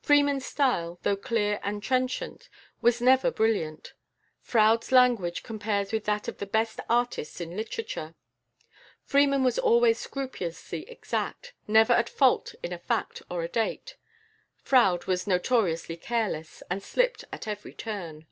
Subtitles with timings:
[0.00, 2.48] Freeman's style, though clear and trenchant,
[2.80, 3.94] was never brilliant;
[4.40, 8.14] Froude's language compares with that of the best artists in literature.
[9.02, 13.96] Freeman was always scrupulously exact, never at fault in a fact or a date;
[14.62, 18.28] Froude was notoriously careless, and slipped at every turn.